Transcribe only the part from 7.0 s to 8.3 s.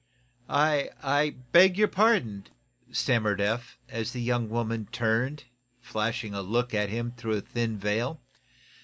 through a thin veil.